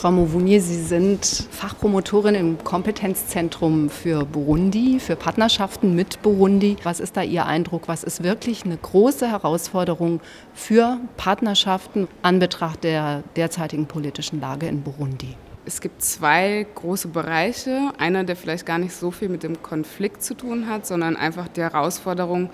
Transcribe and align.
Frau 0.00 0.12
Mouvunier, 0.12 0.62
Sie 0.62 0.82
sind 0.82 1.26
Fachpromotorin 1.50 2.34
im 2.34 2.64
Kompetenzzentrum 2.64 3.90
für 3.90 4.24
Burundi, 4.24 4.98
für 4.98 5.14
Partnerschaften 5.14 5.94
mit 5.94 6.22
Burundi. 6.22 6.76
Was 6.84 7.00
ist 7.00 7.18
da 7.18 7.22
Ihr 7.22 7.44
Eindruck? 7.44 7.86
Was 7.86 8.02
ist 8.02 8.22
wirklich 8.22 8.64
eine 8.64 8.78
große 8.78 9.30
Herausforderung 9.30 10.22
für 10.54 10.96
Partnerschaften 11.18 12.08
an 12.22 12.38
Betracht 12.38 12.82
der 12.82 13.24
derzeitigen 13.36 13.84
politischen 13.84 14.40
Lage 14.40 14.68
in 14.68 14.80
Burundi? 14.80 15.36
Es 15.66 15.82
gibt 15.82 16.02
zwei 16.02 16.66
große 16.76 17.08
Bereiche. 17.08 17.92
Einer, 17.98 18.24
der 18.24 18.36
vielleicht 18.36 18.64
gar 18.64 18.78
nicht 18.78 18.94
so 18.94 19.10
viel 19.10 19.28
mit 19.28 19.42
dem 19.42 19.60
Konflikt 19.60 20.22
zu 20.22 20.32
tun 20.32 20.66
hat, 20.66 20.86
sondern 20.86 21.14
einfach 21.14 21.46
die 21.46 21.60
Herausforderung, 21.60 22.48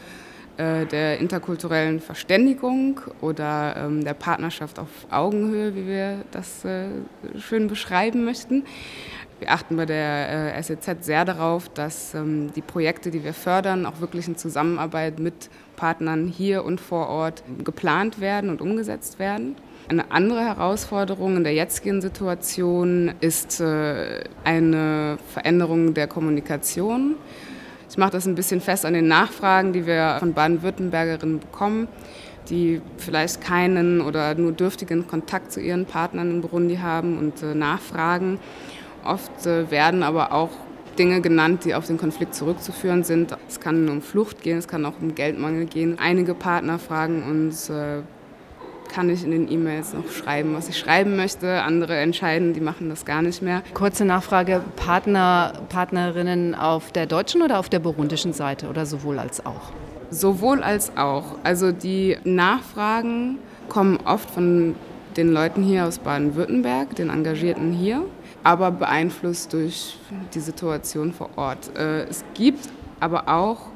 der 0.59 1.18
interkulturellen 1.18 2.00
Verständigung 2.00 3.00
oder 3.20 3.77
ähm, 3.77 4.04
der 4.04 4.14
Partnerschaft 4.14 4.79
auf 4.79 4.89
Augenhöhe, 5.11 5.75
wie 5.75 5.86
wir 5.86 6.25
das 6.30 6.64
äh, 6.64 6.86
schön 7.39 7.68
beschreiben 7.68 8.25
möchten. 8.25 8.64
Wir 9.39 9.50
achten 9.50 9.77
bei 9.77 9.85
der 9.85 10.57
äh, 10.57 10.63
SEZ 10.63 11.04
sehr 11.04 11.27
darauf, 11.27 11.68
dass 11.68 12.14
ähm, 12.14 12.53
die 12.57 12.63
Projekte, 12.63 13.11
die 13.11 13.22
wir 13.22 13.35
fördern, 13.35 13.85
auch 13.85 14.00
wirklich 14.00 14.29
in 14.29 14.36
Zusammenarbeit 14.36 15.18
mit 15.18 15.50
Partnern 15.77 16.27
hier 16.27 16.64
und 16.64 16.80
vor 16.80 17.08
Ort 17.08 17.43
geplant 17.63 18.21
werden 18.21 18.49
und 18.49 18.63
umgesetzt 18.63 19.18
werden. 19.18 19.57
Eine 19.88 20.11
andere 20.11 20.41
Herausforderung 20.41 21.36
in 21.36 21.44
der 21.44 21.52
jetzigen 21.52 22.00
Situation 22.00 23.13
ist 23.21 23.63
eine 23.63 25.16
Veränderung 25.32 25.94
der 25.94 26.08
Kommunikation. 26.08 27.14
Ich 27.89 27.99
mache 27.99 28.11
das 28.11 28.26
ein 28.26 28.35
bisschen 28.35 28.61
fest 28.61 28.85
an 28.85 28.95
den 28.95 29.08
Nachfragen, 29.08 29.72
die 29.72 29.86
wir 29.86 30.17
von 30.18 30.32
Baden-Württembergerinnen 30.32 31.40
bekommen, 31.40 31.89
die 32.50 32.81
vielleicht 32.98 33.41
keinen 33.41 34.00
oder 34.00 34.34
nur 34.34 34.53
dürftigen 34.53 35.06
Kontakt 35.06 35.53
zu 35.53 35.61
ihren 35.61 35.86
Partnern 35.86 36.30
in 36.30 36.41
Burundi 36.41 36.77
haben 36.77 37.19
und 37.19 37.42
äh, 37.42 37.55
nachfragen. 37.55 38.39
Oft 39.05 39.47
äh, 39.47 39.70
werden 39.70 40.03
aber 40.03 40.33
auch 40.33 40.50
Dinge 40.98 41.20
genannt, 41.20 41.64
die 41.64 41.75
auf 41.75 41.86
den 41.86 41.98
Konflikt 41.98 42.34
zurückzuführen 42.34 43.05
sind. 43.05 43.36
Es 43.48 43.60
kann 43.60 43.88
um 43.88 44.03
Flucht 44.03 44.42
gehen, 44.42 44.58
es 44.58 44.66
kann 44.66 44.84
auch 44.84 44.94
um 45.00 45.14
Geldmangel 45.14 45.66
gehen. 45.66 45.98
Einige 45.98 46.34
Partner 46.34 46.78
fragen 46.78 47.22
uns, 47.22 47.69
äh, 47.69 48.03
kann 48.97 49.11
ich 49.11 49.25
in 49.25 49.30
den 49.30 49.52
E-Mails 49.52 49.92
noch 49.92 50.11
schreiben, 50.11 50.55
was 50.55 50.70
ich 50.70 50.78
schreiben 50.78 51.16
möchte. 51.16 51.61
Andere 51.61 51.98
entscheiden, 51.98 52.55
die 52.55 52.62
machen 52.62 52.89
das 52.89 53.05
gar 53.05 53.20
nicht 53.20 53.42
mehr. 53.42 53.62
Kurze 53.75 54.06
Nachfrage, 54.06 54.62
Partner, 54.75 55.53
Partnerinnen 55.69 56.55
auf 56.55 56.92
der 56.92 57.05
deutschen 57.05 57.42
oder 57.42 57.58
auf 57.58 57.69
der 57.69 57.78
burundischen 57.78 58.33
Seite 58.33 58.70
oder 58.70 58.86
sowohl 58.86 59.19
als 59.19 59.44
auch? 59.44 59.70
Sowohl 60.08 60.62
als 60.62 60.97
auch. 60.97 61.25
Also 61.44 61.72
die 61.72 62.16
Nachfragen 62.25 63.36
kommen 63.69 63.98
oft 64.06 64.30
von 64.30 64.75
den 65.19 65.31
Leuten 65.31 65.62
hier 65.62 65.84
aus 65.84 65.98
Baden-Württemberg, 65.98 66.97
den 66.97 67.10
Engagierten 67.10 67.72
hier, 67.72 68.03
aber 68.44 68.70
beeinflusst 68.70 69.53
durch 69.53 69.98
die 70.33 70.41
Situation 70.41 71.12
vor 71.12 71.28
Ort. 71.36 71.77
Äh, 71.77 72.05
es 72.05 72.25
gibt 72.33 72.70
aber 72.98 73.28
auch 73.28 73.66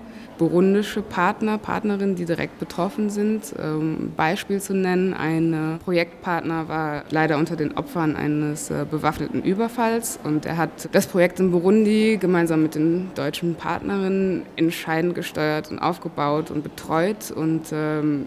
burundische 0.40 1.02
Partner, 1.02 1.58
Partnerinnen, 1.58 2.16
die 2.16 2.24
direkt 2.24 2.58
betroffen 2.58 3.10
sind. 3.10 3.54
Ähm, 3.62 4.14
Beispiel 4.16 4.58
zu 4.58 4.72
nennen, 4.72 5.12
ein 5.12 5.78
Projektpartner 5.84 6.66
war 6.66 7.04
leider 7.10 7.36
unter 7.36 7.56
den 7.56 7.76
Opfern 7.76 8.16
eines 8.16 8.70
äh, 8.70 8.86
bewaffneten 8.90 9.42
Überfalls 9.42 10.18
und 10.24 10.46
er 10.46 10.56
hat 10.56 10.88
das 10.92 11.06
Projekt 11.06 11.40
in 11.40 11.50
Burundi 11.50 12.16
gemeinsam 12.18 12.62
mit 12.62 12.74
den 12.74 13.10
deutschen 13.14 13.54
Partnerinnen 13.54 14.46
entscheidend 14.56 15.14
gesteuert 15.14 15.70
und 15.70 15.78
aufgebaut 15.78 16.50
und 16.50 16.62
betreut 16.62 17.30
und 17.30 17.64
ähm, 17.72 18.24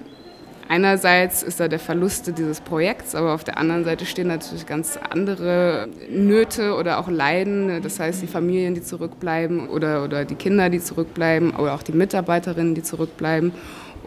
Einerseits 0.74 1.44
ist 1.44 1.60
da 1.60 1.68
der 1.68 1.78
Verlust 1.78 2.36
dieses 2.36 2.60
Projekts, 2.60 3.14
aber 3.14 3.36
auf 3.36 3.44
der 3.44 3.60
anderen 3.60 3.84
Seite 3.84 4.08
stehen 4.08 4.26
natürlich 4.26 4.66
ganz 4.66 4.98
andere 4.98 5.88
Nöte 6.10 6.74
oder 6.74 6.98
auch 6.98 7.10
Leiden. 7.10 7.84
Das 7.84 8.00
heißt, 8.00 8.24
die 8.24 8.28
Familien, 8.28 8.74
die 8.74 8.82
zurückbleiben 8.82 9.70
oder, 9.70 10.04
oder 10.04 10.26
die 10.26 10.34
Kinder, 10.34 10.72
die 10.72 10.80
zurückbleiben 10.80 11.52
oder 11.52 11.76
auch 11.76 11.84
die 11.84 11.92
Mitarbeiterinnen, 11.92 12.74
die 12.74 12.82
zurückbleiben. 12.82 13.52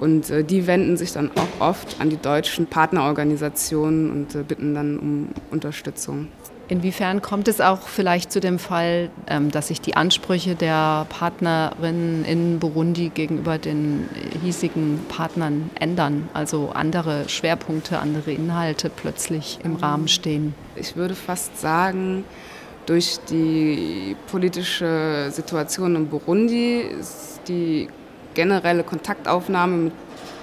Und 0.01 0.29
äh, 0.31 0.43
die 0.43 0.67
wenden 0.67 0.97
sich 0.97 1.13
dann 1.13 1.31
auch 1.37 1.69
oft 1.69 2.01
an 2.01 2.11
die 2.11 2.17
deutschen 2.17 2.67
Partnerorganisationen 2.67 4.11
und 4.11 4.35
äh, 4.35 4.43
bitten 4.43 4.75
dann 4.75 4.99
um 4.99 5.29
Unterstützung. 5.53 6.27
Inwiefern 6.69 7.23
kommt 7.23 7.47
es 7.47 7.61
auch 7.61 7.83
vielleicht 7.83 8.33
zu 8.33 8.41
dem 8.41 8.59
Fall, 8.59 9.11
ähm, 9.29 9.53
dass 9.53 9.69
sich 9.69 9.81
die 9.81 9.97
Ansprüche 9.97 10.57
der 10.57 11.07
Partnerinnen 11.09 12.25
in 12.25 12.59
Burundi 12.59 13.11
gegenüber 13.11 13.57
den 13.59 14.09
hiesigen 14.43 15.01
Partnern 15.09 15.71
ändern? 15.79 16.29
Also 16.35 16.71
andere 16.75 17.29
Schwerpunkte, 17.29 18.01
andere 18.01 18.33
Inhalte 18.33 18.91
plötzlich 18.91 19.61
im 19.63 19.77
Rahmen 19.77 20.09
stehen? 20.09 20.55
Ich 20.75 20.97
würde 20.97 21.15
fast 21.15 21.61
sagen, 21.61 22.25
durch 22.87 23.19
die 23.31 24.17
politische 24.31 25.29
Situation 25.31 25.95
in 25.95 26.09
Burundi 26.09 26.81
ist 26.81 27.41
die 27.47 27.89
generelle 28.35 28.83
Kontaktaufnahme 28.83 29.77
mit 29.77 29.93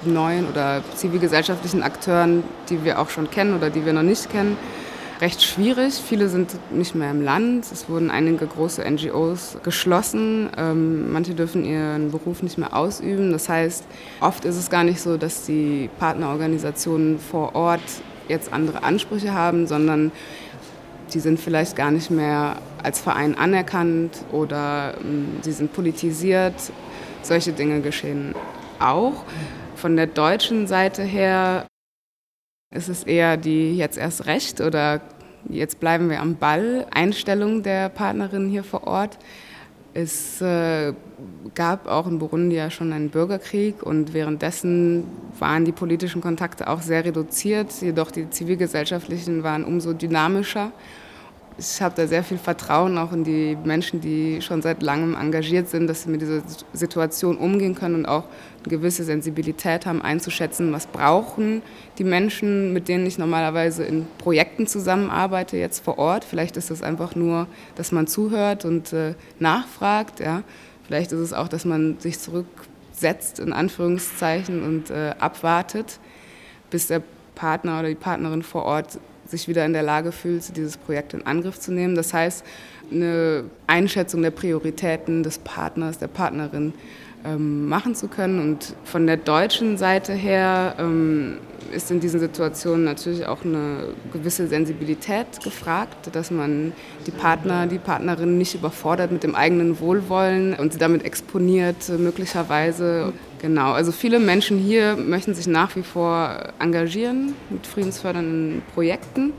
neuen 0.06 0.48
oder 0.48 0.82
zivilgesellschaftlichen 0.96 1.84
Akteuren, 1.84 2.44
die 2.70 2.84
wir 2.84 3.00
auch 3.00 3.10
schon 3.10 3.30
kennen 3.30 3.56
oder 3.56 3.70
die 3.70 3.86
wir 3.86 3.94
noch 3.94 4.04
nicht 4.04 4.30
kennen, 4.30 4.58
recht 5.22 5.44
schwierig. 5.44 5.94
Viele 5.96 6.30
sind 6.30 6.58
nicht 6.72 6.96
mehr 6.96 7.12
im 7.12 7.22
Land. 7.22 7.66
Es 7.72 7.90
wurden 7.90 8.12
einige 8.12 8.46
große 8.46 8.84
NGOs 8.90 9.58
geschlossen. 9.64 10.50
Ähm, 10.58 11.12
manche 11.12 11.34
dürfen 11.34 11.64
ihren 11.64 12.12
Beruf 12.12 12.44
nicht 12.44 12.58
mehr 12.58 12.76
ausüben. 12.76 13.32
Das 13.32 13.50
heißt, 13.50 13.86
oft 14.22 14.46
ist 14.46 14.58
es 14.58 14.70
gar 14.70 14.84
nicht 14.84 15.02
so, 15.02 15.18
dass 15.18 15.46
die 15.46 15.90
Partnerorganisationen 16.00 17.20
vor 17.20 17.56
Ort 17.56 17.82
jetzt 18.28 18.52
andere 18.54 18.84
Ansprüche 18.84 19.34
haben, 19.34 19.68
sondern 19.68 20.12
die 21.14 21.20
sind 21.20 21.40
vielleicht 21.40 21.76
gar 21.76 21.92
nicht 21.92 22.10
mehr 22.10 22.56
als 22.82 23.00
Verein 23.00 23.38
anerkannt 23.38 24.18
oder 24.32 24.96
ähm, 25.02 25.38
sie 25.42 25.52
sind 25.52 25.74
politisiert. 25.74 26.56
Solche 27.22 27.54
Dinge 27.54 27.82
geschehen 27.82 28.34
auch. 28.80 29.24
Von 29.76 29.96
der 29.96 30.08
deutschen 30.08 30.68
Seite 30.68 31.04
her 31.04 31.66
ist 32.74 32.90
es 32.90 33.04
eher 33.04 33.38
die 33.38 33.78
jetzt 33.78 33.98
erst 33.98 34.26
recht 34.26 34.62
oder 34.62 35.02
jetzt 35.48 35.80
bleiben 35.80 36.10
wir 36.10 36.22
am 36.22 36.36
Ball 36.36 36.88
Einstellung 36.92 37.64
der 37.64 37.90
Partnerin 37.90 38.50
hier 38.50 38.64
vor 38.64 38.88
Ort. 38.88 39.18
Es 39.94 40.42
äh, 40.42 40.94
gab 41.54 41.88
auch 41.88 42.08
in 42.08 42.18
Burundi 42.18 42.56
ja 42.56 42.72
schon 42.72 42.92
einen 42.94 43.10
Bürgerkrieg 43.10 43.84
und 43.84 44.14
währenddessen 44.14 45.04
waren 45.38 45.66
die 45.66 45.72
politischen 45.72 46.22
Kontakte 46.22 46.68
auch 46.68 46.82
sehr 46.82 47.06
reduziert, 47.06 47.72
jedoch 47.80 48.10
die 48.10 48.30
zivilgesellschaftlichen 48.30 49.44
waren 49.44 49.64
umso 49.64 49.94
dynamischer 49.94 50.72
ich 51.58 51.82
habe 51.82 51.94
da 51.96 52.08
sehr 52.08 52.24
viel 52.24 52.38
Vertrauen 52.38 52.98
auch 52.98 53.12
in 53.12 53.24
die 53.24 53.58
Menschen, 53.64 54.02
die 54.02 54.42
schon 54.42 54.62
seit 54.62 54.82
langem 54.82 55.16
engagiert 55.16 55.70
sind, 55.70 55.88
dass 55.88 56.04
sie 56.04 56.10
mit 56.10 56.22
dieser 56.22 56.42
Situation 56.74 57.38
umgehen 57.38 57.76
können 57.76 57.96
und 57.96 58.06
auch 58.06 58.24
eine 58.64 58.70
gewisse 58.70 59.04
Sensibilität 59.04 59.86
haben, 59.86 60.02
einzuschätzen, 60.02 60.72
was 60.72 60.88
brauchen 60.88 61.62
die 61.98 62.04
Menschen, 62.04 62.74
mit 62.74 62.88
denen 62.88 63.06
ich 63.06 63.18
normalerweise 63.18 63.84
in 63.84 64.08
Projekten 64.18 64.66
zusammenarbeite, 64.68 65.58
jetzt 65.58 65.84
vor 65.84 66.00
Ort. 66.00 66.24
Vielleicht 66.24 66.58
ist 66.58 66.72
das 66.72 66.82
einfach 66.82 67.16
nur, 67.16 67.48
dass 67.76 67.92
man 67.92 68.08
zuhört 68.08 68.66
und 68.66 68.94
äh, 68.94 69.14
nachfragt. 69.40 70.20
Ja. 70.20 70.44
Vielleicht 70.88 71.12
ist 71.12 71.20
es 71.20 71.34
auch, 71.34 71.48
dass 71.48 71.66
man 71.66 72.00
sich 72.00 72.20
zurücksetzt, 72.20 73.40
in 73.40 73.54
Anführungszeichen, 73.54 74.64
und 74.64 74.90
äh, 74.90 75.14
abwartet, 75.20 76.00
bis 76.72 76.88
der 76.88 77.04
Partner 77.36 77.80
oder 77.80 77.90
die 77.90 77.96
Partnerin 77.96 78.44
vor 78.44 78.64
Ort 78.64 79.00
sich 79.34 79.48
wieder 79.48 79.66
in 79.66 79.74
der 79.74 79.84
Lage 79.84 80.12
fühlt, 80.12 80.56
dieses 80.56 80.78
Projekt 80.78 81.14
in 81.14 81.26
Angriff 81.26 81.60
zu 81.60 81.72
nehmen. 81.72 81.96
Das 81.96 82.14
heißt, 82.14 82.46
eine 82.92 83.46
Einschätzung 83.68 84.22
der 84.22 84.32
Prioritäten 84.32 85.24
des 85.24 85.40
Partners, 85.40 85.98
der 85.98 86.08
Partnerin 86.08 86.74
ähm, 87.26 87.68
machen 87.68 87.96
zu 87.96 88.08
können. 88.08 88.40
Und 88.40 88.76
von 88.84 89.08
der 89.08 89.18
deutschen 89.18 89.78
Seite 89.78 90.14
her 90.14 90.76
ähm, 90.80 91.38
ist 91.72 91.92
in 91.92 92.00
diesen 92.00 92.20
Situationen 92.20 92.84
natürlich 92.84 93.26
auch 93.26 93.44
eine 93.44 93.88
gewisse 94.12 94.48
Sensibilität 94.48 95.42
gefragt, 95.44 96.10
dass 96.14 96.32
man 96.32 96.74
die 97.08 97.12
Partner, 97.12 97.68
die 97.68 97.80
Partnerin 97.80 98.38
nicht 98.38 98.56
überfordert 98.56 99.12
mit 99.12 99.24
dem 99.24 99.36
eigenen 99.36 99.80
Wohlwollen 99.80 100.54
und 100.54 100.74
sie 100.74 100.80
damit 100.80 101.04
exponiert, 101.04 101.90
möglicherweise. 101.98 103.14
Genau, 103.42 103.72
also 103.72 103.92
viele 103.92 104.20
Menschen 104.20 104.58
hier 104.58 104.96
möchten 104.96 105.34
sich 105.34 105.48
nach 105.48 105.76
wie 105.76 105.84
vor 105.84 106.54
engagieren 106.60 107.34
mit 107.50 107.68
friedensfördernden 107.68 108.62
Projekten. 108.74 109.34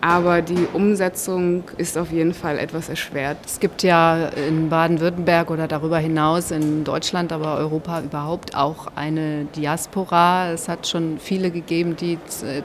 Aber 0.00 0.42
die 0.42 0.68
Umsetzung 0.72 1.64
ist 1.76 1.98
auf 1.98 2.12
jeden 2.12 2.32
Fall 2.32 2.58
etwas 2.58 2.88
erschwert. 2.88 3.36
Es 3.44 3.58
gibt 3.58 3.82
ja 3.82 4.26
in 4.26 4.68
Baden-Württemberg 4.68 5.50
oder 5.50 5.66
darüber 5.66 5.98
hinaus 5.98 6.52
in 6.52 6.84
Deutschland, 6.84 7.32
aber 7.32 7.56
Europa 7.56 8.02
überhaupt 8.02 8.56
auch 8.56 8.86
eine 8.94 9.46
Diaspora. 9.56 10.52
Es 10.52 10.68
hat 10.68 10.86
schon 10.86 11.18
viele 11.18 11.50
gegeben, 11.50 11.96
die 11.96 12.18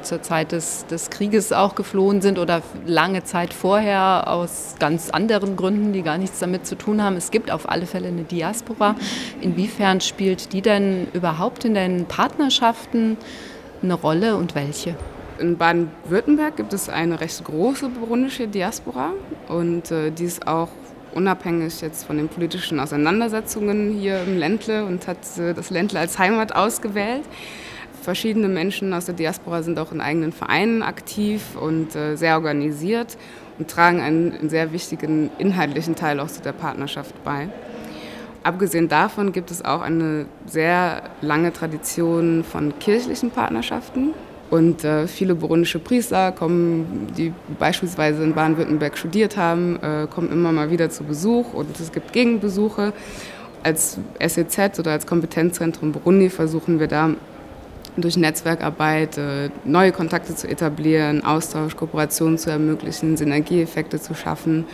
zur 0.03 0.21
Zeit 0.21 0.51
des, 0.51 0.85
des 0.85 1.09
Krieges 1.09 1.51
auch 1.53 1.73
geflohen 1.73 2.21
sind 2.21 2.37
oder 2.37 2.61
lange 2.85 3.23
Zeit 3.23 3.51
vorher 3.51 4.27
aus 4.27 4.75
ganz 4.77 5.09
anderen 5.09 5.55
Gründen, 5.55 5.91
die 5.91 6.03
gar 6.03 6.19
nichts 6.19 6.37
damit 6.37 6.67
zu 6.67 6.75
tun 6.75 7.01
haben. 7.01 7.15
Es 7.15 7.31
gibt 7.31 7.49
auf 7.49 7.67
alle 7.67 7.87
Fälle 7.87 8.09
eine 8.09 8.23
Diaspora. 8.23 8.95
Inwiefern 9.41 10.01
spielt 10.01 10.53
die 10.53 10.61
denn 10.61 11.07
überhaupt 11.13 11.65
in 11.65 11.73
den 11.73 12.05
Partnerschaften 12.05 13.17
eine 13.81 13.95
Rolle 13.95 14.37
und 14.37 14.53
welche? 14.53 14.95
In 15.39 15.57
Baden-Württemberg 15.57 16.57
gibt 16.57 16.73
es 16.73 16.89
eine 16.89 17.19
recht 17.19 17.43
große 17.43 17.89
burundische 17.89 18.47
Diaspora 18.47 19.13
und 19.47 19.89
äh, 19.89 20.11
die 20.11 20.25
ist 20.25 20.47
auch 20.47 20.69
unabhängig 21.13 21.81
jetzt 21.81 22.05
von 22.05 22.17
den 22.17 22.27
politischen 22.27 22.79
Auseinandersetzungen 22.79 23.91
hier 23.91 24.21
im 24.23 24.37
Ländle 24.37 24.85
und 24.85 25.07
hat 25.07 25.17
äh, 25.39 25.53
das 25.53 25.71
Ländle 25.71 25.99
als 25.99 26.19
Heimat 26.19 26.55
ausgewählt. 26.55 27.23
Verschiedene 28.03 28.47
Menschen 28.47 28.93
aus 28.93 29.05
der 29.05 29.15
Diaspora 29.15 29.63
sind 29.63 29.79
auch 29.79 29.91
in 29.91 30.01
eigenen 30.01 30.33
Vereinen 30.33 30.83
aktiv 30.83 31.55
und 31.59 31.95
äh, 31.95 32.15
sehr 32.15 32.35
organisiert 32.35 33.17
und 33.57 33.69
tragen 33.69 34.01
einen 34.01 34.49
sehr 34.49 34.71
wichtigen 34.71 35.31
inhaltlichen 35.39 35.95
Teil 35.95 36.19
auch 36.19 36.27
zu 36.27 36.41
der 36.41 36.53
Partnerschaft 36.53 37.23
bei. 37.23 37.49
Abgesehen 38.43 38.89
davon 38.89 39.31
gibt 39.31 39.51
es 39.51 39.63
auch 39.63 39.81
eine 39.81 40.25
sehr 40.45 41.03
lange 41.21 41.53
Tradition 41.53 42.43
von 42.43 42.77
kirchlichen 42.77 43.31
Partnerschaften. 43.31 44.13
Und 44.53 44.83
äh, 44.83 45.07
viele 45.07 45.33
burundische 45.33 45.79
Priester 45.79 46.31
kommen, 46.31 47.07
die 47.17 47.33
beispielsweise 47.57 48.23
in 48.23 48.35
Baden-Württemberg 48.35 48.95
studiert 48.99 49.35
haben, 49.35 49.79
äh, 49.81 50.05
kommen 50.07 50.31
immer 50.31 50.51
mal 50.51 50.69
wieder 50.69 50.91
zu 50.91 51.03
Besuch 51.03 51.55
und 51.55 51.79
es 51.79 51.91
gibt 51.91 52.13
Gegenbesuche. 52.13 52.93
Als 53.63 53.97
SEZ 54.23 54.77
oder 54.77 54.91
als 54.91 55.07
Kompetenzzentrum 55.07 55.91
Burundi 55.91 56.29
versuchen 56.29 56.79
wir 56.79 56.85
da 56.85 57.15
durch 57.97 58.15
Netzwerkarbeit 58.15 59.17
äh, 59.17 59.49
neue 59.65 59.91
Kontakte 59.91 60.35
zu 60.35 60.47
etablieren, 60.47 61.25
Austausch, 61.25 61.75
Kooperation 61.75 62.37
zu 62.37 62.51
ermöglichen, 62.51 63.17
Synergieeffekte 63.17 63.99
zu 63.99 64.13
schaffen. 64.13 64.65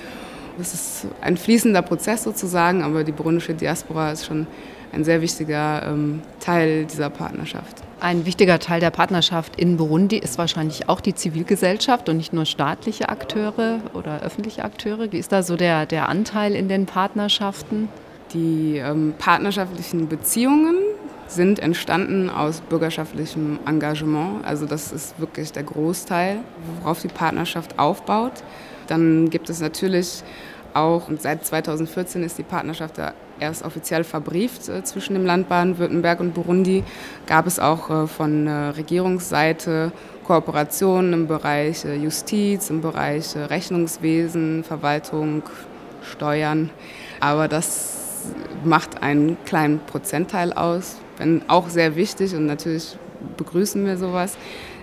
Es 0.59 0.73
ist 0.73 1.07
ein 1.21 1.37
fließender 1.37 1.83
Prozess 1.83 2.23
sozusagen, 2.23 2.83
aber 2.83 3.05
die 3.05 3.13
burundische 3.13 3.53
Diaspora 3.53 4.11
ist 4.11 4.25
schon 4.25 4.45
ein 4.91 5.05
sehr 5.05 5.21
wichtiger 5.21 5.83
ähm, 5.87 6.21
Teil 6.41 6.83
dieser 6.83 7.09
Partnerschaft. 7.09 7.88
Ein 8.01 8.25
wichtiger 8.25 8.59
Teil 8.59 8.79
der 8.79 8.91
Partnerschaft 8.91 9.57
in 9.57 9.75
Burundi 9.75 10.17
ist 10.17 10.37
wahrscheinlich 10.37 10.87
auch 10.87 11.01
die 11.01 11.15
Zivilgesellschaft 11.15 12.07
und 12.07 12.15
nicht 12.15 12.31
nur 12.31 12.45
staatliche 12.45 13.09
Akteure 13.09 13.81
oder 13.93 14.21
öffentliche 14.21 14.63
Akteure. 14.63 15.11
Wie 15.11 15.17
ist 15.17 15.33
da 15.33 15.43
so 15.43 15.57
der, 15.57 15.85
der 15.85 16.07
Anteil 16.07 16.55
in 16.55 16.69
den 16.69 16.85
Partnerschaften? 16.85 17.89
Die 18.33 18.77
ähm, 18.77 19.15
partnerschaftlichen 19.17 20.07
Beziehungen 20.07 20.77
sind 21.27 21.59
entstanden 21.59 22.29
aus 22.29 22.61
bürgerschaftlichem 22.61 23.59
Engagement. 23.65 24.45
Also 24.45 24.65
das 24.65 24.93
ist 24.93 25.19
wirklich 25.19 25.51
der 25.51 25.63
Großteil, 25.63 26.37
worauf 26.81 27.01
die 27.01 27.09
Partnerschaft 27.09 27.77
aufbaut. 27.79 28.43
Dann 28.87 29.29
gibt 29.29 29.49
es 29.49 29.59
natürlich 29.59 30.23
auch, 30.73 31.07
und 31.07 31.21
seit 31.21 31.45
2014 31.45 32.23
ist 32.23 32.37
die 32.37 32.43
Partnerschaft 32.43 32.97
ja 32.97 33.13
erst 33.39 33.63
offiziell 33.63 34.03
verbrieft 34.03 34.67
äh, 34.69 34.83
zwischen 34.83 35.13
dem 35.13 35.25
Land 35.25 35.49
Baden-Württemberg 35.49 36.19
und 36.19 36.33
Burundi, 36.33 36.83
gab 37.25 37.47
es 37.47 37.59
auch 37.59 37.89
äh, 37.89 38.07
von 38.07 38.47
äh, 38.47 38.51
Regierungsseite 38.51 39.91
Kooperationen 40.23 41.13
im 41.13 41.27
Bereich 41.27 41.85
Justiz, 41.85 42.69
im 42.69 42.81
Bereich 42.81 43.35
Rechnungswesen, 43.35 44.63
Verwaltung, 44.63 45.41
Steuern. 46.03 46.69
Aber 47.19 47.47
das 47.47 48.21
macht 48.63 49.01
einen 49.01 49.37
kleinen 49.45 49.79
Prozentteil 49.79 50.53
aus 50.53 50.97
wenn 51.19 51.47
auch 51.49 51.69
sehr 51.69 51.95
wichtig 51.95 52.33
und 52.33 52.47
natürlich 52.47 52.97
begrüßen 53.37 53.85
wir 53.85 53.97
sowas, 53.97 54.37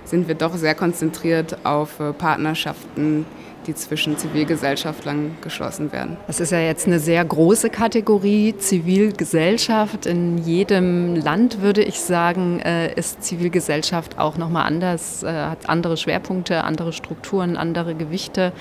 sind 0.07 0.29
wir 0.29 0.35
doch 0.35 0.55
sehr 0.55 0.75
konzentriert 0.75 1.59
auf 1.65 2.01
äh, 2.01 2.13
Partnerschaften, 2.13 3.27
die 3.67 3.75
zwischen 3.75 4.17
Zivilgesellschaftlern 4.17 5.37
geschlossen 5.43 5.93
werden. 5.93 6.17
Das 6.29 6.39
ist 6.41 6.53
ja 6.53 6.61
jetzt 6.61 6.87
eine 6.87 7.01
sehr 7.01 7.25
große 7.25 7.69
Kategorie. 7.69 8.57
Zivilgesellschaft. 8.57 10.07
In 10.07 10.39
jedem 10.39 11.17
Land, 11.17 11.63
würde 11.63 11.83
ich 11.83 12.01
sagen, 12.01 12.61
äh, 12.61 12.95
ist 12.95 13.25
Zivilgesellschaft 13.25 14.19
auch 14.19 14.37
nochmal 14.37 14.67
anders, 14.67 15.23
äh, 15.23 15.33
hat 15.33 15.69
andere 15.69 15.97
Schwerpunkte, 15.97 16.63
andere 16.63 16.93
Strukturen, 16.93 17.57
andere 17.57 17.95
Gewichte. 17.95 18.53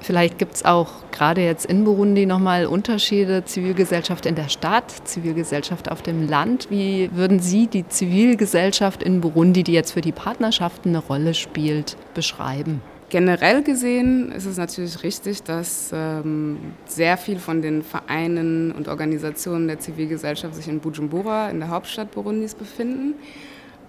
Vielleicht 0.00 0.38
gibt 0.38 0.54
es 0.54 0.64
auch 0.64 0.88
gerade 1.10 1.42
jetzt 1.42 1.66
in 1.66 1.84
Burundi 1.84 2.26
nochmal 2.26 2.66
Unterschiede, 2.66 3.44
Zivilgesellschaft 3.44 4.26
in 4.26 4.34
der 4.34 4.48
Stadt, 4.48 4.90
Zivilgesellschaft 5.04 5.90
auf 5.90 6.02
dem 6.02 6.28
Land. 6.28 6.68
Wie 6.70 7.10
würden 7.12 7.40
Sie 7.40 7.66
die 7.66 7.86
Zivilgesellschaft 7.86 9.02
in 9.02 9.20
Burundi, 9.20 9.64
die 9.64 9.72
jetzt 9.72 9.92
für 9.92 10.00
die 10.00 10.12
Partnerschaften 10.12 10.90
eine 10.90 10.98
Rolle 10.98 11.34
spielt, 11.34 11.96
beschreiben? 12.14 12.80
Generell 13.10 13.62
gesehen 13.62 14.32
ist 14.32 14.44
es 14.44 14.58
natürlich 14.58 15.02
richtig, 15.02 15.42
dass 15.42 15.90
ähm, 15.94 16.58
sehr 16.84 17.16
viel 17.16 17.38
von 17.38 17.62
den 17.62 17.82
Vereinen 17.82 18.70
und 18.70 18.86
Organisationen 18.86 19.66
der 19.66 19.78
Zivilgesellschaft 19.78 20.54
sich 20.54 20.68
in 20.68 20.80
Bujumbura, 20.80 21.48
in 21.48 21.58
der 21.58 21.70
Hauptstadt 21.70 22.10
Burundis, 22.10 22.54
befinden. 22.54 23.14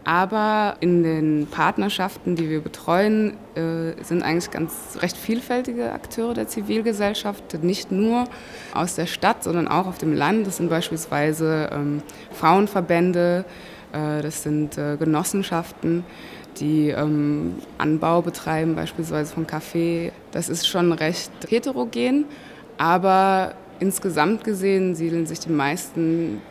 Aber 0.06 0.78
in 0.80 1.04
den 1.04 1.48
Partnerschaften, 1.48 2.36
die 2.36 2.50
wir 2.50 2.62
betreuen, 2.62 3.34
äh, 3.56 4.02
sind 4.02 4.24
eigentlich 4.24 4.50
ganz 4.50 4.98
recht 5.02 5.18
vielfältige 5.18 5.92
Akteure 5.92 6.34
der 6.34 6.48
Zivilgesellschaft, 6.48 7.62
nicht 7.64 7.92
nur 7.92 8.24
aus 8.74 8.96
der 8.96 9.08
Stadt, 9.08 9.44
sondern 9.44 9.68
auch 9.68 9.88
auf 9.88 9.98
dem 9.98 10.14
Land. 10.14 10.48
Das 10.48 10.58
sind 10.58 10.70
beispielsweise 10.70 11.70
ähm, 11.72 12.02
Frauenverbände, 12.32 13.46
äh, 13.92 14.22
das 14.22 14.44
sind 14.44 14.78
äh, 14.78 14.96
Genossenschaften, 14.98 16.06
die 16.60 16.90
ähm, 16.90 17.56
Anbau 17.78 18.22
betreiben, 18.22 18.76
beispielsweise 18.76 19.34
von 19.34 19.46
Kaffee. 19.46 20.12
Das 20.32 20.50
ist 20.50 20.68
schon 20.68 20.92
recht 20.94 21.32
heterogen, 21.50 22.26
aber 22.78 23.54
insgesamt 23.80 24.44
gesehen 24.44 24.96
siedeln 24.96 25.26
sich 25.26 25.40
die 25.40 25.52
meisten 25.52 26.42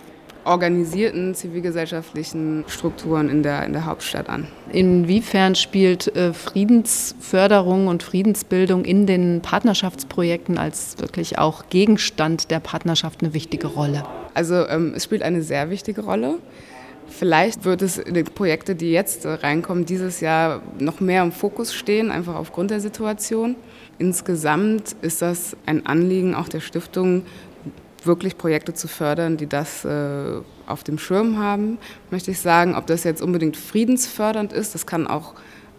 organisierten 0.44 1.34
zivilgesellschaftlichen 1.34 2.64
Strukturen 2.68 3.28
in 3.28 3.42
der, 3.42 3.64
in 3.64 3.72
der 3.72 3.84
Hauptstadt 3.84 4.28
an. 4.28 4.46
Inwiefern 4.72 5.54
spielt 5.54 6.14
äh, 6.16 6.32
Friedensförderung 6.32 7.86
und 7.86 8.02
Friedensbildung 8.02 8.84
in 8.84 9.06
den 9.06 9.40
Partnerschaftsprojekten 9.42 10.58
als 10.58 10.98
wirklich 10.98 11.38
auch 11.38 11.68
Gegenstand 11.68 12.50
der 12.50 12.60
Partnerschaft 12.60 13.22
eine 13.22 13.34
wichtige 13.34 13.66
Rolle? 13.66 14.04
Also 14.34 14.66
ähm, 14.68 14.92
es 14.96 15.04
spielt 15.04 15.22
eine 15.22 15.42
sehr 15.42 15.70
wichtige 15.70 16.02
Rolle. 16.02 16.38
Vielleicht 17.08 17.64
wird 17.64 17.82
es 17.82 17.98
in 17.98 18.14
den 18.14 18.26
Projekten, 18.26 18.76
die 18.76 18.90
jetzt 18.90 19.24
reinkommen, 19.24 19.86
dieses 19.86 20.20
Jahr 20.20 20.62
noch 20.78 21.00
mehr 21.00 21.22
im 21.22 21.32
Fokus 21.32 21.74
stehen, 21.74 22.10
einfach 22.10 22.34
aufgrund 22.34 22.70
der 22.70 22.80
Situation. 22.80 23.56
Insgesamt 23.98 24.94
ist 25.02 25.22
das 25.22 25.56
ein 25.66 25.86
Anliegen 25.86 26.34
auch 26.34 26.48
der 26.48 26.60
Stiftung, 26.60 27.22
wirklich 28.04 28.38
Projekte 28.38 28.74
zu 28.74 28.88
fördern, 28.88 29.36
die 29.36 29.46
das 29.46 29.84
äh, 29.84 30.40
auf 30.66 30.84
dem 30.84 30.98
Schirm 30.98 31.38
haben, 31.38 31.78
möchte 32.10 32.30
ich 32.30 32.40
sagen. 32.40 32.74
Ob 32.74 32.86
das 32.86 33.04
jetzt 33.04 33.22
unbedingt 33.22 33.56
friedensfördernd 33.56 34.52
ist, 34.52 34.74
das 34.74 34.86
kann 34.86 35.06
auch 35.06 35.34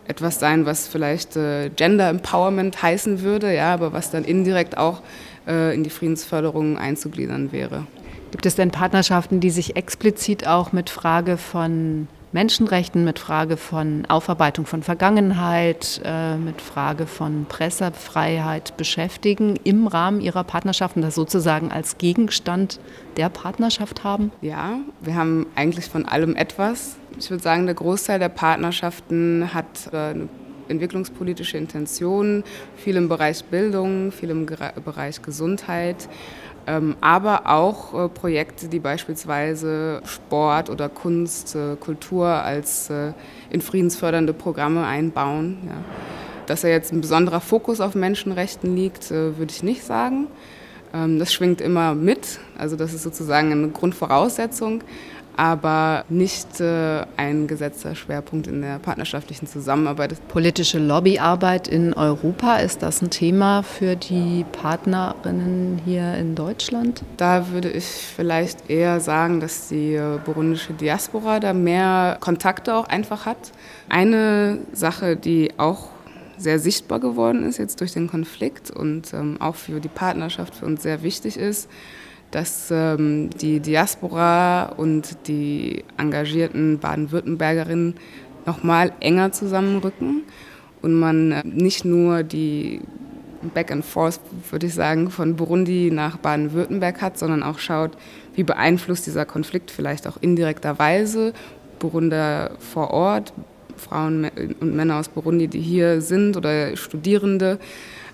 etwas 0.07 0.39
sein, 0.39 0.65
was 0.65 0.87
vielleicht 0.87 1.35
äh, 1.37 1.69
Gender 1.69 2.09
Empowerment 2.09 2.81
heißen 2.81 3.21
würde, 3.21 3.53
ja, 3.53 3.73
aber 3.73 3.93
was 3.93 4.09
dann 4.11 4.23
indirekt 4.23 4.77
auch 4.77 5.01
äh, 5.47 5.73
in 5.73 5.83
die 5.83 5.89
Friedensförderung 5.91 6.77
einzugliedern 6.77 7.51
wäre. 7.51 7.85
Gibt 8.31 8.45
es 8.45 8.55
denn 8.55 8.71
Partnerschaften, 8.71 9.39
die 9.39 9.49
sich 9.49 9.75
explizit 9.75 10.47
auch 10.47 10.71
mit 10.71 10.89
Frage 10.89 11.37
von 11.37 12.07
Menschenrechten, 12.31 13.03
mit 13.03 13.17
Frage 13.17 13.57
von 13.57 14.05
Aufarbeitung 14.07 14.65
von 14.65 14.83
Vergangenheit, 14.83 15.99
äh, 16.03 16.35
mit 16.35 16.61
Frage 16.61 17.07
von 17.07 17.45
Pressefreiheit 17.49 18.77
beschäftigen 18.77 19.55
im 19.63 19.87
Rahmen 19.87 20.21
ihrer 20.21 20.43
Partnerschaften, 20.43 21.01
das 21.01 21.15
sozusagen 21.15 21.71
als 21.71 21.97
Gegenstand 21.97 22.79
der 23.17 23.29
Partnerschaft 23.29 24.03
haben? 24.03 24.31
Ja, 24.41 24.79
wir 25.01 25.15
haben 25.15 25.47
eigentlich 25.55 25.85
von 25.85 26.05
allem 26.05 26.35
etwas. 26.35 26.97
Ich 27.17 27.29
würde 27.31 27.43
sagen, 27.43 27.65
der 27.65 27.75
Großteil 27.75 28.19
der 28.19 28.29
Partnerschaften 28.29 29.53
hat 29.53 29.91
äh, 29.91 29.97
eine 29.97 30.29
entwicklungspolitische 30.69 31.57
Intention, 31.57 32.43
viel 32.77 32.95
im 32.95 33.09
Bereich 33.09 33.43
Bildung, 33.45 34.11
viel 34.11 34.29
im 34.29 34.45
Bereich 34.45 35.21
Gesundheit 35.21 36.07
ähm, 36.69 36.95
aber 37.01 37.47
auch 37.47 37.93
äh, 37.95 38.09
Projekte, 38.09 38.67
die 38.67 38.79
beispielsweise 38.79 40.01
Sport 40.05 40.69
oder 40.69 40.87
Kunst, 40.87 41.55
äh, 41.55 41.75
Kultur 41.79 42.27
als 42.27 42.91
äh, 42.91 43.13
in 43.49 43.61
friedensfördernde 43.61 44.33
Programme 44.33 44.85
einbauen. 44.85 45.57
Dass 46.45 46.61
da 46.61 46.67
jetzt 46.67 46.91
ein 46.91 47.01
besonderer 47.01 47.41
Fokus 47.41 47.81
auf 47.81 47.95
Menschenrechten 47.95 48.75
liegt, 48.75 49.09
würde 49.09 49.51
ich 49.51 49.63
nicht 49.63 49.83
sagen. 49.83 50.27
Ähm, 50.93 51.17
das 51.17 51.33
schwingt 51.33 51.59
immer 51.59 51.95
mit, 51.95 52.39
also 52.55 52.75
das 52.75 52.93
ist 52.93 53.01
sozusagen 53.01 53.51
eine 53.51 53.69
Grundvoraussetzung 53.69 54.83
aber 55.39 56.03
nicht 56.09 56.59
äh, 56.59 57.05
ein 57.15 57.47
gesetzter 57.47 57.95
Schwerpunkt 57.95 58.47
in 58.47 58.61
der 58.61 58.77
partnerschaftlichen 58.77 59.47
Zusammenarbeit. 59.47 60.15
Politische 60.27 60.79
Lobbyarbeit 60.79 61.69
in 61.69 61.93
Europa, 61.93 62.57
ist 62.57 62.83
das 62.83 63.01
ein 63.01 63.09
Thema 63.09 63.63
für 63.63 63.95
die 63.95 64.45
Partnerinnen 64.51 65.79
hier 65.85 66.15
in 66.15 66.35
Deutschland? 66.35 67.03
Da 67.15 67.51
würde 67.51 67.69
ich 67.69 67.85
vielleicht 67.85 68.69
eher 68.69 68.99
sagen, 68.99 69.39
dass 69.39 69.69
die 69.69 69.97
burundische 70.25 70.73
Diaspora 70.73 71.39
da 71.39 71.53
mehr 71.53 72.17
Kontakte 72.19 72.75
auch 72.75 72.89
einfach 72.89 73.25
hat. 73.25 73.53
Eine 73.87 74.57
Sache, 74.73 75.15
die 75.15 75.53
auch 75.55 75.87
sehr 76.35 76.59
sichtbar 76.59 76.99
geworden 76.99 77.43
ist 77.45 77.57
jetzt 77.57 77.79
durch 77.79 77.93
den 77.93 78.09
Konflikt 78.09 78.71
und 78.71 79.13
ähm, 79.13 79.37
auch 79.39 79.55
für 79.55 79.79
die 79.79 79.87
Partnerschaft 79.87 80.55
für 80.55 80.65
uns 80.65 80.83
sehr 80.83 81.01
wichtig 81.01 81.37
ist, 81.37 81.69
dass 82.31 82.69
ähm, 82.71 83.29
die 83.31 83.59
Diaspora 83.59 84.73
und 84.77 85.27
die 85.27 85.83
engagierten 85.97 86.79
Baden-Württembergerinnen 86.79 87.95
nochmal 88.45 88.93
enger 88.99 89.31
zusammenrücken 89.31 90.23
und 90.81 90.93
man 90.93 91.31
äh, 91.31 91.41
nicht 91.43 91.85
nur 91.85 92.23
die 92.23 92.81
Back 93.53 93.71
and 93.71 93.85
Forth, 93.85 94.19
würde 94.51 94.67
ich 94.67 94.73
sagen, 94.73 95.09
von 95.09 95.35
Burundi 95.35 95.91
nach 95.91 96.17
Baden-Württemberg 96.17 97.01
hat, 97.01 97.17
sondern 97.17 97.41
auch 97.41 97.59
schaut, 97.59 97.91
wie 98.35 98.43
beeinflusst 98.43 99.07
dieser 99.07 99.25
Konflikt 99.25 99.71
vielleicht 99.71 100.07
auch 100.07 100.17
indirekterweise 100.19 101.33
Burunder 101.79 102.51
vor 102.59 102.91
Ort, 102.91 103.33
Frauen 103.77 104.29
und 104.59 104.75
Männer 104.75 104.99
aus 104.99 105.07
Burundi, 105.07 105.47
die 105.47 105.61
hier 105.61 106.01
sind 106.01 106.35
oder 106.35 106.75
Studierende, 106.75 107.59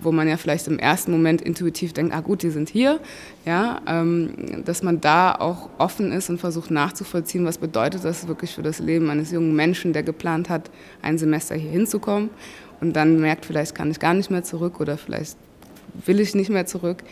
wo 0.02 0.12
man 0.12 0.28
ja 0.28 0.38
vielleicht 0.38 0.68
im 0.68 0.80
ersten 0.80 1.12
Moment 1.12 1.42
intuitiv 1.42 1.94
denkt, 1.94 2.14
ah 2.14 2.22
gut, 2.22 2.44
die 2.44 2.50
sind 2.50 2.70
hier, 2.70 3.00
ja, 3.46 3.82
ähm, 3.88 4.64
dass 4.66 4.84
man 4.84 5.02
da 5.02 5.34
auch 5.34 5.70
offen 5.78 6.12
ist 6.12 6.30
und 6.30 6.40
versucht 6.40 6.72
nachzuvollziehen, 6.72 7.46
was 7.46 7.58
bedeutet 7.58 8.04
das 8.04 8.28
wirklich 8.28 8.54
für 8.54 8.64
das 8.64 8.80
Leben 8.80 9.10
eines 9.10 9.32
jungen 9.32 9.56
Menschen, 9.56 9.94
der 9.94 10.04
geplant 10.04 10.50
hat, 10.50 10.70
ein 11.02 11.18
Semester 11.18 11.56
hier 11.56 11.72
hinzukommen 11.72 12.30
und 12.82 12.96
dann 12.96 13.20
merkt, 13.20 13.46
vielleicht 13.46 13.75
kann 13.75 13.92
ich 13.92 14.00
gar 14.00 14.14
nicht 14.14 14.32
mehr 14.32 14.44
zurück 14.44 14.80
oder 14.80 14.98
vielleicht 14.98 15.38
will 16.06 16.20
ich 16.20 16.36
nicht 16.36 16.50
mehr 16.50 16.66
zurück 16.66 17.04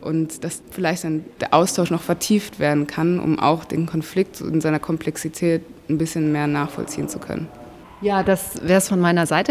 und 0.00 0.44
dass 0.44 0.62
vielleicht 0.70 1.04
dann 1.04 1.24
der 1.40 1.54
Austausch 1.54 1.90
noch 1.90 2.02
vertieft 2.02 2.58
werden 2.58 2.86
kann, 2.86 3.18
um 3.18 3.38
auch 3.38 3.64
den 3.64 3.86
Konflikt 3.86 4.40
in 4.40 4.60
seiner 4.60 4.78
Komplexität 4.78 5.62
ein 5.88 5.98
bisschen 5.98 6.32
mehr 6.32 6.46
nachvollziehen 6.46 7.08
zu 7.08 7.18
können. 7.18 7.48
Ja, 8.00 8.22
das 8.22 8.62
wäre 8.62 8.78
es 8.78 8.88
von 8.88 9.00
meiner 9.00 9.26
Seite 9.26 9.42